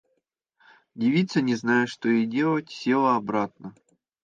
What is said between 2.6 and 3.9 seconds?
села обратно.